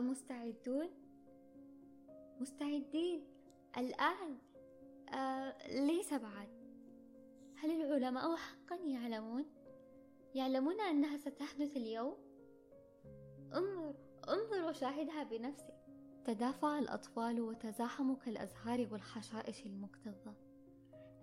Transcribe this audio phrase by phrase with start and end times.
[0.00, 0.88] مستعدون؟
[2.40, 3.24] مستعدين
[3.78, 4.38] الآن
[5.14, 6.48] آه ليس بعد
[7.56, 9.44] هل العلماء حقا يعلمون؟
[10.34, 12.16] يعلمون أنها ستحدث اليوم؟
[13.54, 13.94] انظر
[14.28, 15.76] انظر وشاهدها بنفسك
[16.24, 20.34] تدافع الأطفال وتزاحموا كالأزهار والحشائش المكتظة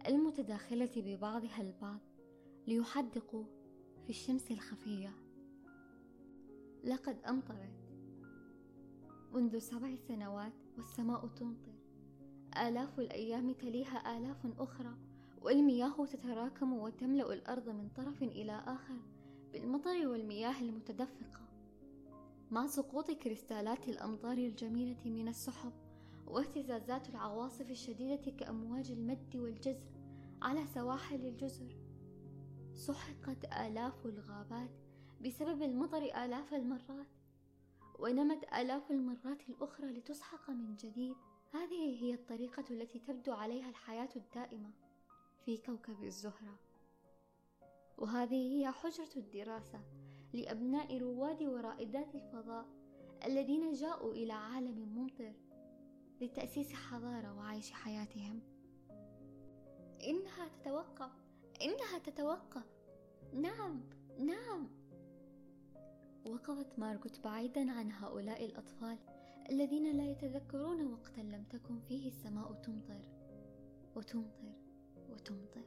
[0.07, 1.99] المتداخلة ببعضها البعض
[2.67, 3.43] ليحدقوا
[4.03, 5.13] في الشمس الخفية
[6.83, 7.82] لقد أمطرت
[9.33, 11.73] منذ سبع سنوات والسماء تمطر.
[12.57, 14.93] آلاف الأيام تليها آلاف أخرى
[15.41, 18.97] والمياه تتراكم وتملأ الأرض من طرف إلى آخر
[19.53, 21.41] بالمطر والمياه المتدفقة.
[22.51, 25.71] مع سقوط كريستالات الأمطار الجميلة من السحب
[26.27, 29.91] واهتزازات العواصف الشديدة كأمواج المد والجزر
[30.41, 31.75] على سواحل الجزر
[32.73, 34.69] سحقت آلاف الغابات
[35.25, 37.22] بسبب المطر آلاف المرات.
[38.03, 41.15] ونمت آلاف المرات الأخرى لتسحق من جديد.
[41.53, 44.71] هذه هي الطريقة التي تبدو عليها الحياة الدائمة
[45.45, 46.59] في كوكب الزهرة.
[47.97, 49.81] وهذه هي حجرة الدراسة
[50.33, 52.65] لأبناء رواد ورائدات الفضاء
[53.25, 55.33] الذين جاءوا إلى عالم ممطر
[56.21, 58.39] لتأسيس حضارة وعيش حياتهم.
[60.03, 61.11] إنها تتوقف.
[61.61, 62.65] إنها تتوقف.
[63.33, 63.81] نعم.
[64.19, 64.82] نعم.
[66.25, 68.97] وقفت مارغوت بعيدا عن هؤلاء الأطفال
[69.49, 73.01] الذين لا يتذكرون وقتا لم تكن فيه السماء تمطر
[73.95, 74.53] وتمطر
[75.09, 75.65] وتمطر.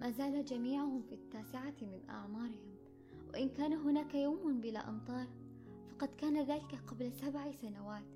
[0.00, 2.74] ما زال جميعهم في التاسعة من أعمارهم
[3.32, 5.26] وإن كان هناك يوم بلا أمطار
[5.90, 8.06] فقد كان ذلك قبل سبع سنوات.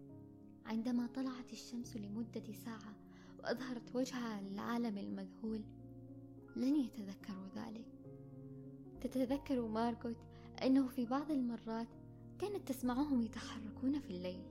[0.67, 2.95] عندما طلعت الشمس لمدة ساعة
[3.39, 5.61] وأظهرت وجهها للعالم المذهول
[6.57, 7.87] لن يتذكروا ذلك.
[9.01, 10.17] تتذكر مارغوت
[10.63, 11.89] أنه في بعض المرات
[12.39, 14.43] كانت تسمعهم يتحركون في الليل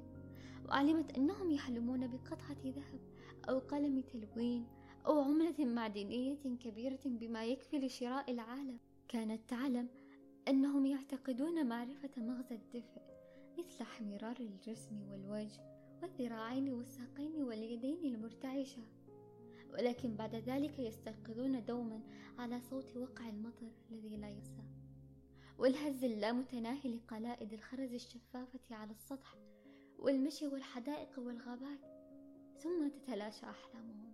[0.68, 3.00] وعلمت أنهم يحلمون بقطعة ذهب
[3.50, 4.66] أو قلم تلوين
[5.06, 8.78] أو عملة معدنية كبيرة بما يكفي لشراء العالم.
[9.08, 9.88] كانت تعلم
[10.48, 13.02] أنهم يعتقدون معرفة مغزى الدفء
[13.58, 15.62] مثل احمرار الجسم والوجه
[16.02, 18.82] والذراعين والساقين واليدين المرتعشة
[19.74, 22.02] ولكن بعد ذلك يستيقظون دوما
[22.40, 24.65] على صوت وقع المطر الذي لا ينسى
[25.58, 29.36] والهز اللامتناهي لقلائد الخرز الشفافة على السطح
[30.00, 31.80] والمشي والحدائق والغابات
[32.58, 34.14] ثم تتلاشى أحلامهم.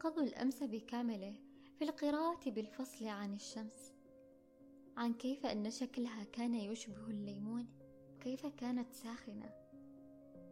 [0.00, 1.34] قضوا الأمس بكامله
[1.78, 3.92] في القراءة بالفصل عن الشمس
[4.96, 7.66] عن كيف أن شكلها كان يشبه الليمون
[8.20, 9.50] كيف كانت ساخنة.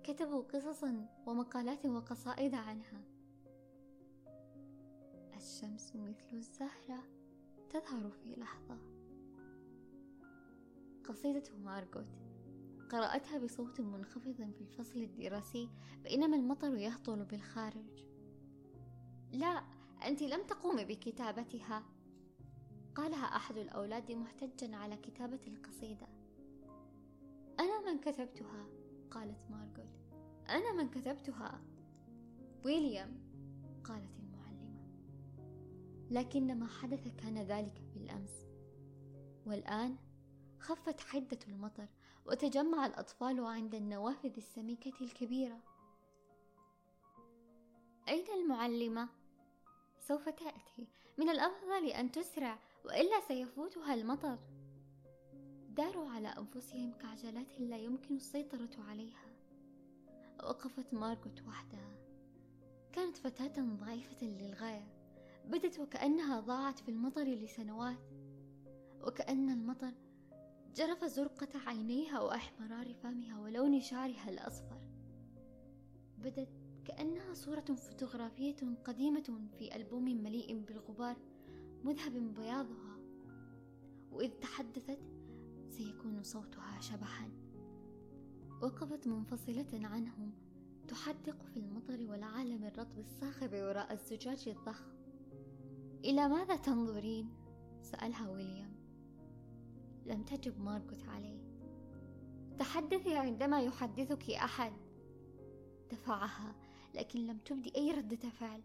[0.04, 3.04] كتبوا قصصا ومقالات وقصائد عنها.
[5.36, 7.02] الشمس مثل الزهرة
[7.70, 8.93] تظهر في لحظة.
[11.08, 12.06] قصيدة مارغوت.
[12.90, 15.70] قرأتها بصوت منخفض في الفصل الدراسي
[16.04, 18.04] بينما المطر يهطل بالخارج.
[19.32, 19.64] لا
[20.06, 21.84] أنت لم تقومي بكتابتها.
[22.94, 26.06] قالها أحد الأولاد محتجا على كتابة القصيدة.
[27.60, 28.66] أنا من كتبتها
[29.10, 29.94] قالت مارغوت.
[30.48, 31.60] أنا من كتبتها.
[32.64, 33.20] ويليام
[33.84, 34.86] قالت المعلمة.
[36.10, 38.46] لكن ما حدث كان ذلك بالأمس.
[39.46, 39.96] والآن
[40.60, 41.88] خفت حدة المطر
[42.26, 45.58] وتجمع الأطفال عند النوافذ السميكة الكبيرة.
[48.08, 49.08] أين المعلمة؟
[49.98, 50.88] سوف تأتي.
[51.18, 54.38] من الأفضل أن تسرع وإلا سيفوتها المطر.
[55.70, 59.26] داروا على أنفسهم كعجلات لا يمكن السيطرة عليها.
[60.42, 61.94] وقفت مارغوت وحدها.
[62.92, 64.88] كانت فتاة ضعيفة للغاية.
[65.44, 67.98] بدت وكأنها ضاعت في المطر لسنوات.
[69.02, 69.92] وكأن المطر
[70.74, 74.80] جرف زرقة عينيها وأحمرار فمها ولون شعرها الأصفر.
[76.18, 76.48] بدت
[76.84, 81.16] كأنها صورة فوتوغرافية قديمة في ألبوم مليء بالغبار
[81.84, 82.96] مذهب بياضها.
[84.12, 84.98] وإذ تحدثت
[85.68, 87.30] سيكون صوتها شبحا.
[88.62, 90.32] وقفت منفصلة عنهم
[90.88, 94.90] تحدق في المطر والعالم الرطب الصاخب وراء الزجاج الضخم.
[96.04, 97.28] إلى ماذا تنظرين؟
[97.82, 98.73] سألها ويليام.
[100.06, 101.40] لم تجب مارغوت عليه.
[102.58, 104.72] تحدثي عندما يحدثك أحد.
[105.90, 106.54] دفعها
[106.94, 108.62] لكن لم تبدي أي ردة فعل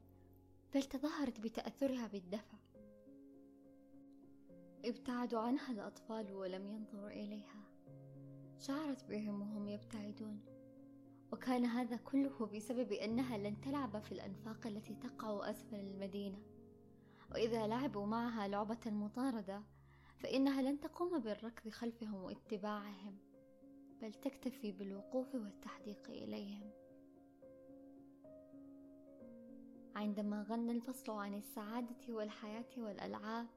[0.74, 2.58] بل تظاهرت بتأثرها بالدفع.
[4.86, 7.64] ابتعدوا عنها الأطفال ولم ينظروا إليها.
[8.60, 10.42] شعرت بهم وهم يبتعدون.
[11.32, 16.40] وكان هذا كله بسبب أنها لن تلعب في الأنفاق التي تقع أسفل المدينة.
[17.32, 19.64] وإذا لعبوا معها لعبة المطاردة
[20.20, 23.18] فإنها لن تقوم بالركض خلفهم واتباعهم
[24.02, 26.72] بل تكتفي بالوقوف والتحديق إليهم.
[29.96, 33.48] عندما غنى الفصل عن السعادة والحياة والألعاب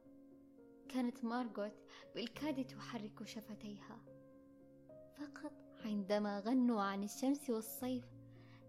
[0.88, 1.74] كانت مارغوت
[2.14, 3.98] بالكاد تحرك شفتيها.
[5.14, 5.52] فقط
[5.84, 8.04] عندما غنوا عن الشمس والصيف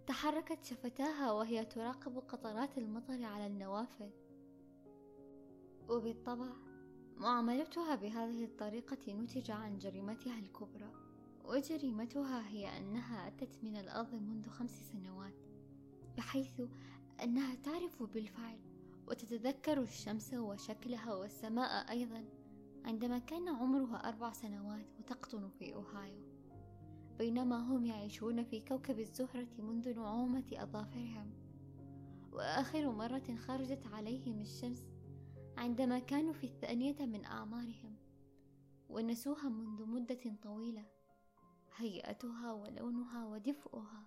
[0.08, 4.12] تحركت شفتاها وهي تراقب قطرات المطر على النوافذ.
[5.90, 6.73] وبالطبع
[7.18, 10.92] معاملتها بهذه الطريقة نتج عن جريمتها الكبرى
[11.46, 15.34] وجريمتها هي أنها أتت من الأرض منذ خمس سنوات
[16.18, 16.62] بحيث
[17.24, 18.60] أنها تعرف بالفعل
[19.08, 22.26] وتتذكر الشمس وشكلها والسماء أيضا
[22.86, 26.24] عندما كان عمرها أربع سنوات وتقطن في أوهايو.
[27.18, 31.34] بينما هم يعيشون في كوكب الزهرة منذ نعومة أظافرهم.
[32.32, 34.93] وآخر مرة خرجت عليهم الشمس
[35.58, 37.96] عندما كانوا في الثانية من أعمارهم
[38.90, 40.86] ونسوها منذ مدة طويلة
[41.76, 44.04] هيئتها ولونها ودفئها.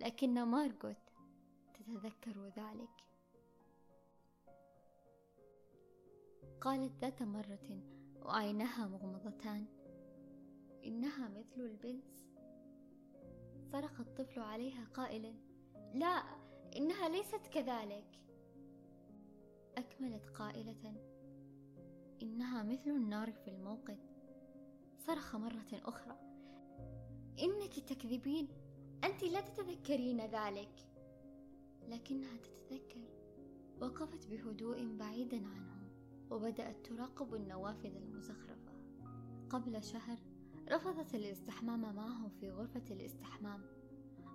[0.00, 0.96] لكن مارغوت
[1.74, 3.04] تتذكر ذلك.
[6.60, 7.82] قالت ذات مرة
[8.22, 9.66] وعينها مغمضتان؟
[10.84, 12.24] إنها مثل البنس.
[13.72, 15.34] صرخ الطفل عليها قائلا
[15.94, 16.24] لا
[16.76, 18.23] إنها ليست كذلك.
[19.78, 20.94] أكملت قائلة.
[22.22, 23.98] إنها مثل النار في الموقد.
[24.98, 26.18] صرخ مرة أخرى.
[27.42, 28.48] إنك تكذبين.
[29.04, 30.88] أنت لا تتذكرين ذلك.
[31.88, 33.08] لكنها تتذكر.
[33.80, 35.88] وقفت بهدوء بعيدا عنهم
[36.30, 38.72] وبدأت تراقب النوافذ المزخرفة.
[39.50, 40.18] قبل شهر
[40.70, 43.73] رفضت الاستحمام معهم في غرفة الاستحمام.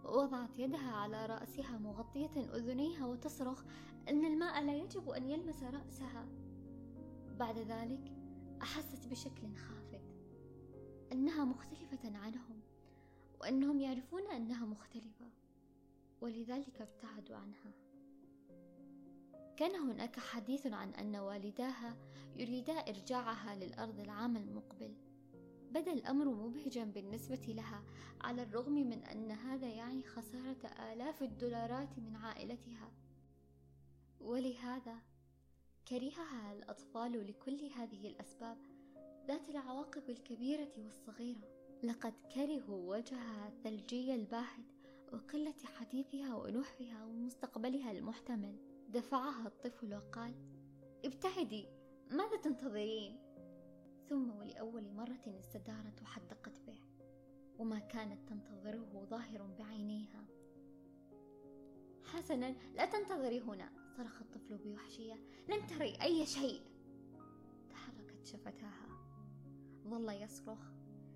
[0.09, 3.63] ووضعت يدها على رأسها مغطية أذنيها وتصرخ
[4.09, 6.27] أن الماء لا يجب أن يلمس رأسها.
[7.39, 8.11] بعد ذلك
[8.61, 10.01] أحست بشكل خافت
[11.11, 12.61] أنها مختلفة عنهم
[13.41, 15.25] وأنهم يعرفون أنها مختلفة
[16.21, 17.73] ولذلك ابتعدوا عنها.
[19.57, 21.97] كان هناك حديث عن أن والداها
[22.35, 25.08] يريدا إرجاعها للأرض العام المقبل.
[25.69, 27.83] بدا الأمر مبهجا بالنسبة لها
[28.21, 32.91] على الرغم من أن هذا يعني خسارة آلاف الدولارات من عائلتها.
[34.21, 34.95] ولهذا
[35.87, 38.57] كرهها الأطفال لكل هذه الأسباب
[39.27, 41.59] ذات العواقب الكبيرة والصغيرة.
[41.83, 44.65] لقد كرهوا وجهها الثلجي الباهت
[45.13, 48.55] وقلة حديثها ونحوها ومستقبلها المحتمل.
[48.89, 50.33] دفعها الطفل وقال
[51.05, 51.65] ابتعدي
[52.11, 53.17] ماذا تنتظرين؟
[54.09, 56.79] ثم ولأول مرة استدارت وحدقت به
[57.59, 60.25] وما كانت تنتظره ظاهر بعينيها.
[62.03, 65.13] حسنا لا تنتظري هنا صرخ الطفل بوحشية.
[65.49, 66.61] لن تري أي شيء.
[67.69, 68.87] تحركت شفتاها.
[69.87, 70.71] ظل يصرخ.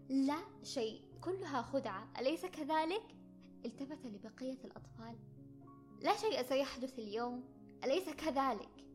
[0.10, 2.14] لا شيء كلها خدعة.
[2.20, 3.16] أليس كذلك؟
[3.66, 5.16] التفت لبقية الأطفال.
[6.02, 7.44] لا شيء سيحدث اليوم.
[7.84, 8.86] أليس كذلك؟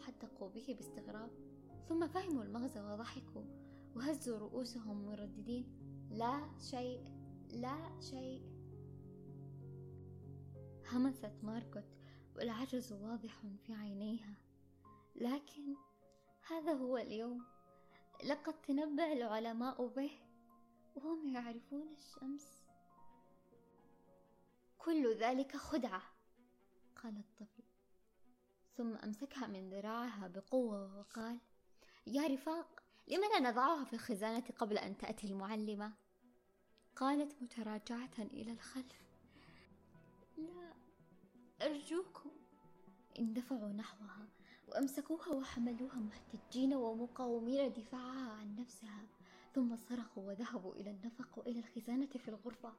[0.00, 1.51] حدقوا به باستغراب.
[1.88, 3.44] ثم فهموا المغزى وضحكوا
[3.96, 5.64] وهزوا رؤوسهم مرددين.
[6.10, 7.04] لا شيء
[7.50, 8.42] لا شيء.
[10.92, 11.84] همست ماركوت
[12.36, 14.34] والعجز واضح في عينيها.
[15.16, 15.76] لكن
[16.48, 17.44] هذا هو اليوم.
[18.24, 20.10] لقد تنبأ العلماء به
[20.96, 22.62] وهم يعرفون الشمس.
[24.78, 26.02] كل ذلك خدعة
[27.02, 27.62] قال الطفل.
[28.76, 31.38] ثم أمسكها من ذراعها بقوة وقال
[32.06, 35.92] يا رفاق لم لا نضعها في الخزانة قبل أن تأتي المعلمة؟
[36.96, 39.02] قالت متراجعة إلى الخلف.
[40.38, 40.72] لا
[41.62, 42.30] أرجوكم
[43.18, 44.28] اندفعوا نحوها
[44.68, 49.04] وأمسكوها وحملوها محتجين ومقاومين دفاعها عن نفسها
[49.54, 52.72] ثم صرخوا وذهبوا إلى النفق وإلى الخزانة في الغرفة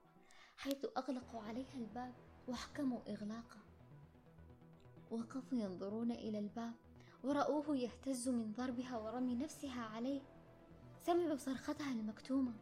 [0.58, 2.14] حيث أغلقوا عليها الباب
[2.48, 3.60] وحكموا إغلاقه.
[5.12, 6.74] وقفوا ينظرون إلى الباب.
[7.24, 10.22] ورأوه يهتز من ضربها ورمي نفسها عليه.
[11.06, 12.54] سمعوا صرختها المكتومة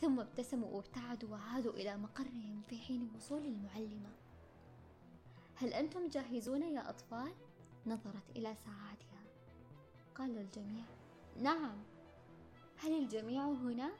[0.00, 4.12] ثم ابتسموا وابتعدوا وعادوا إلى مقرهم في حين وصول المعلمة.
[5.54, 7.32] هل أنتم جاهزون يا أطفال؟
[7.86, 9.22] نظرت إلى ساعاتها.
[10.14, 10.84] قال الجميع
[11.40, 11.78] نعم.
[12.76, 13.92] هل الجميع هنا؟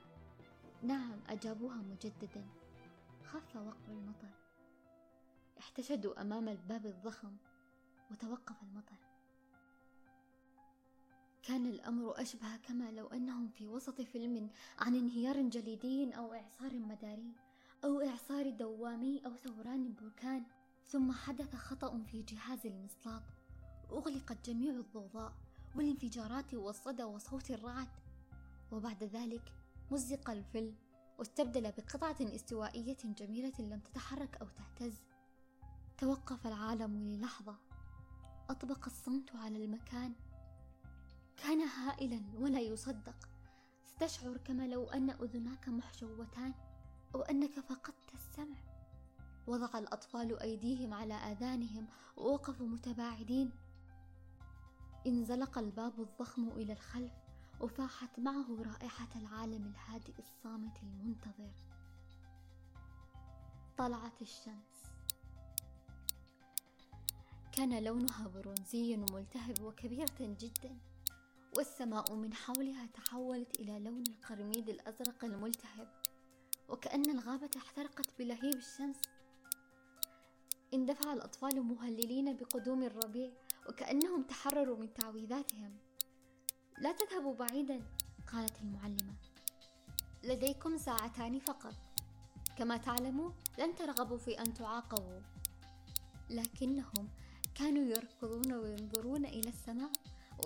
[0.82, 2.46] نعم أجابوها مجددا.
[3.24, 4.34] خف وقع المطر.
[5.58, 7.36] احتشدوا أمام الباب الضخم
[8.10, 9.15] وتوقف المطر.
[11.46, 17.32] كان الأمر أشبه كما لو أنهم في وسط فيلم عن انهيار جليدي أو إعصار مداري
[17.84, 20.42] أو إعصار دوامي أو ثوران بركان
[20.88, 23.22] ثم حدث خطأ في جهاز المصلاط
[23.92, 25.32] أغلقت جميع الضوضاء
[25.76, 27.88] والانفجارات والصدى وصوت الرعد.
[28.72, 29.52] وبعد ذلك
[29.90, 30.74] مزق الفيلم
[31.18, 34.94] واستبدل بقطعة استوائية جميلة لم تتحرك أو تهتز.
[35.98, 37.56] توقف العالم للحظة.
[38.50, 40.12] أطبق الصمت على المكان.
[41.36, 43.28] كان هائلا ولا يصدق.
[43.86, 46.54] ستشعر كما لو أن أذناك محشوتان
[47.14, 48.56] أو أنك فقدت السمع.
[49.46, 53.50] وضع الأطفال أيديهم على آذانهم ووقفوا متباعدين.
[55.06, 57.12] انزلق الباب الضخم إلى الخلف
[57.60, 61.52] وفاحت معه رائحة العالم الهادئ الصامت المنتظر.
[63.78, 64.86] طلعت الشمس.
[67.52, 70.78] كان لونها برونزي ملتهب وكبيرة جدا.
[71.56, 75.88] والسماء من حولها تحولت إلى لون القرميد الأزرق الملتهب
[76.68, 78.96] وكأن الغابة احترقت بلهيب الشمس.
[80.74, 83.30] اندفع الأطفال مهللين بقدوم الربيع
[83.68, 85.78] وكأنهم تحرروا من تعويذاتهم.
[86.78, 87.82] لا تذهبوا بعيدا
[88.32, 89.14] قالت المعلمة.
[90.24, 91.74] لديكم ساعتان فقط.
[92.58, 95.20] كما تعلموا لن ترغبوا في أن تعاقبوا.
[96.30, 97.08] لكنهم
[97.54, 99.90] كانوا يركضون وينظرون إلى السماء.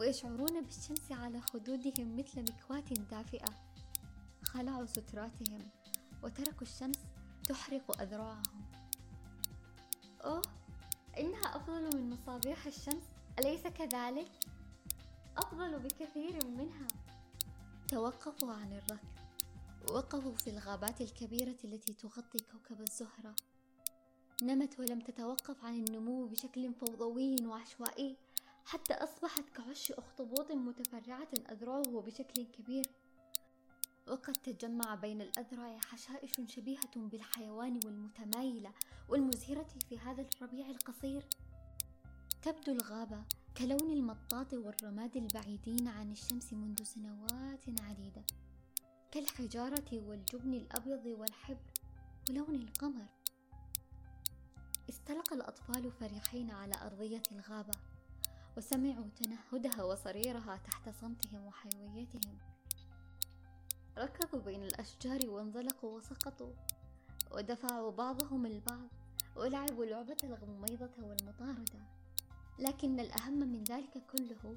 [0.01, 3.55] ويشعرون بالشمس على خدودهم مثل مكواة دافئة.
[4.43, 5.71] خلعوا ستراتهم
[6.23, 6.99] وتركوا الشمس
[7.49, 8.65] تحرق أذرعهم.
[10.25, 10.43] أوه
[11.19, 13.03] إنها أفضل من مصابيح الشمس.
[13.39, 14.31] أليس كذلك؟
[15.37, 16.89] أفضل بكثير منها.
[17.89, 19.09] توقفوا عن الركض.
[19.91, 23.37] وقفوا في الغابات الكبيرة التي تغطي كوكب الزهرة.
[24.43, 28.17] نمت ولم تتوقف عن النمو بشكل فوضوي وعشوائي.
[28.65, 32.87] حتى أصبحت كعش أخطبوط متفرعة أذرعه بشكل كبير.
[34.09, 38.73] وقد تجمع بين الأذرع حشائش شبيهة بالحيوان والمتمايلة
[39.09, 41.27] والمزهرة في هذا الربيع القصير.
[42.43, 43.25] تبدو الغابة
[43.57, 48.25] كلون المطاط والرماد البعيدين عن الشمس منذ سنوات عديدة
[49.11, 51.71] كالحجارة والجبن الأبيض والحبر
[52.31, 53.07] ولون القمر.
[54.89, 57.75] استلقى الأطفال فرحين على أرضية الغابة.
[58.61, 62.39] وسمعوا تنهدها وصريرها تحت صمتهم وحيويتهم.
[63.99, 66.53] ركضوا بين الأشجار وانزلقوا وسقطوا
[67.31, 68.89] ودفعوا بعضهم البعض
[69.37, 71.81] ولعبوا لعبة الغميضة والمطاردة.
[72.59, 74.57] لكن الأهم من ذلك كله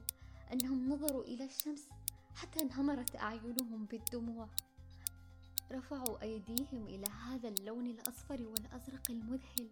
[0.53, 1.87] أنهم نظروا إلى الشمس
[2.35, 4.47] حتى انهمرت أعينهم بالدموع.
[5.71, 9.69] رفعوا أيديهم إلى هذا اللون الأصفر والأزرق المذهل.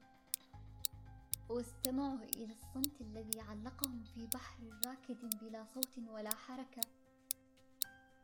[1.51, 6.81] واستمعوا إلى الصمت الذي علقهم في بحر راكد بلا صوت ولا حركة.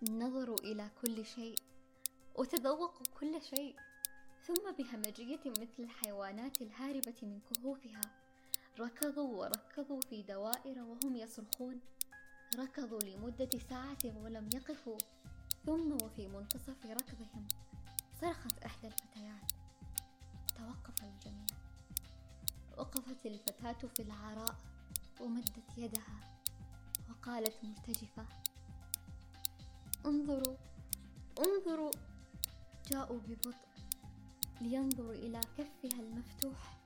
[0.09, 1.55] نظروا إلى كل شيء
[2.35, 3.75] وتذوقوا كل شيء
[4.43, 8.01] ثم بهمجية مثل الحيوانات الهاربة من كهوفها.
[8.79, 11.79] ركضوا وركضوا في دوائر وهم يصرخون.
[12.59, 14.97] ركضوا لمدة ساعة ولم يقفوا.
[15.65, 17.47] ثم وفي منتصف ركضهم
[18.21, 19.51] صرخت إحدى الفتيات.
[20.57, 21.66] توقف الجميع.
[22.77, 24.55] وقفت الفتاة في العراء
[25.21, 26.37] ومدت يدها
[27.09, 28.25] وقالت مرتجفة
[30.05, 30.55] انظروا
[31.39, 31.91] انظروا
[32.91, 33.67] جاءوا ببطء
[34.61, 36.77] لينظروا إلى كفها المفتوح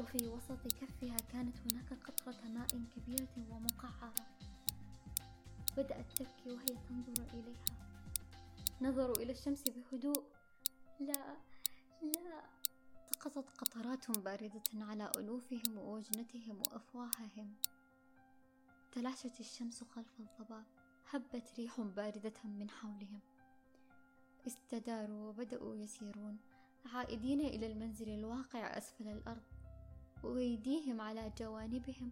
[0.00, 4.14] وفي وسط كفها كانت هناك قطرة ماء كبيرة ومقعرة
[5.76, 7.64] بدأت تبكي وهي تنظر إليها.
[8.80, 10.24] نظروا إلى الشمس بهدوء
[11.00, 11.36] لا
[12.02, 12.55] لا.
[13.26, 17.54] سقطت قطرات باردة على أنوفهم ووجنتهم وأفواههم.
[18.92, 20.64] تلاشت الشمس خلف الضباب
[21.10, 23.20] هبت ريح باردة من حولهم.
[24.46, 26.38] استداروا وبدأوا يسيرون
[26.94, 29.42] عائدين إلى المنزل الواقع أسفل الأرض
[30.24, 32.10] وأيديهم على جوانبهم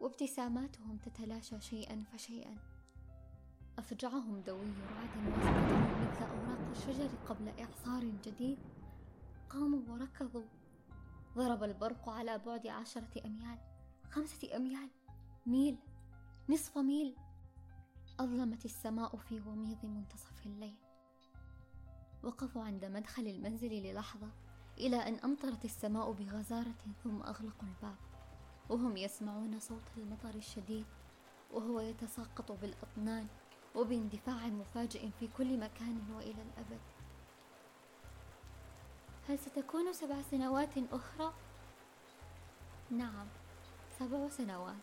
[0.00, 2.56] وابتساماتهم تتلاشى شيئا فشيئا.
[3.78, 8.58] أفجعهم دوي رعد وسقطهم مثل أوراق الشجر قبل إعصار جديد.
[9.50, 10.48] قاموا وركضوا
[11.36, 13.58] ضرب البرق على بعد عشرة أميال
[14.10, 14.90] خمسة أميال
[15.46, 15.78] ميل
[16.48, 17.16] نصف ميل.
[18.20, 20.76] أظلمت السماء في وميض منتصف الليل.
[22.22, 24.28] وقفوا عند مدخل المنزل للحظة
[24.78, 26.74] إلى أن أمطرت السماء بغزارة
[27.04, 27.96] ثم أغلقوا الباب.
[28.70, 30.86] وهم يسمعون صوت المطر الشديد
[31.52, 33.26] وهو يتساقط بالأطنان
[33.76, 36.80] وباندفاع مفاجئ في كل مكان وإلى الأبد.
[39.28, 41.32] هل ستكون سبع سنوات أخرى؟
[42.90, 43.26] نعم
[43.98, 44.74] سبع سنوات.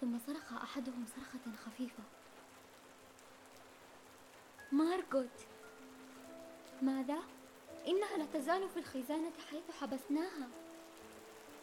[0.00, 2.02] ثم صرخ أحدهم صرخة خفيفة.
[4.72, 5.46] مارغوت!
[6.82, 7.18] ماذا؟
[7.86, 10.48] إنها لا تزال في الخزانة حيث حبسناها.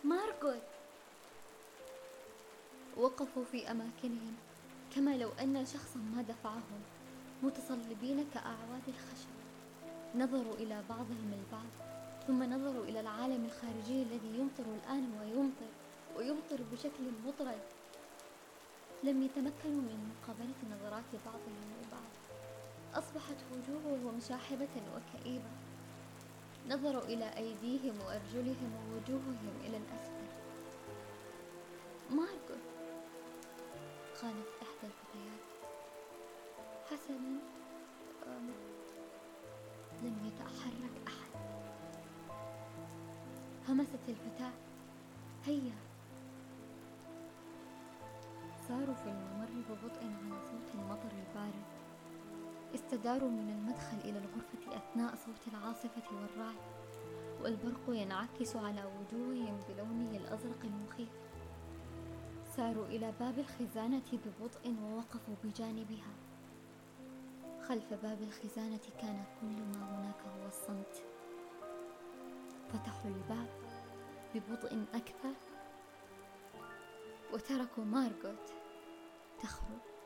[0.03, 0.67] مارغوت!
[2.97, 4.35] وقفوا في أماكنهم
[4.95, 6.81] كما لو أن شخصا ما دفعهم
[7.43, 9.38] متصلبين كأعواد الخشب.
[10.15, 11.71] نظروا إلى بعضهم البعض
[12.27, 15.71] ثم نظروا إلى العالم الخارجي الذي يمطر الآن ويمطر
[16.17, 17.61] ويمطر بشكل مطرد
[19.03, 22.11] لم يتمكنوا من مقابلة نظرات بعضهم البعض.
[22.93, 25.51] أصبحت وجوههم شاحبة وكئيبة.
[26.69, 30.27] نظروا إلى أيديهم وأرجلهم ووجوههم إلى الأسفل.
[32.11, 32.65] مارغوت
[34.21, 35.43] قالت إحدى الفتيات.
[36.91, 37.39] حسنا
[40.03, 41.29] لم يتحرك أحد.
[43.69, 44.51] همست الفتاة.
[45.45, 45.75] هيا.
[48.67, 51.63] ساروا في الممر ببطء على صوت المطر البارد.
[52.75, 56.61] استداروا من المدخل إلى الغرفة أثناء صوت العاصفة والرعد
[57.41, 61.09] والبرق ينعكس على وجوههم بلونه الأزرق المخيف.
[62.55, 66.28] ساروا إلى باب الخزانة ببطء ووقفوا بجانبها.
[67.69, 71.03] خلف باب الخزانة كان كل ما هناك هو الصمت.
[72.69, 73.49] فتحوا الباب
[74.35, 75.33] ببطء أكثر
[77.33, 78.53] وتركوا مارغوت
[79.43, 79.98] تخرج.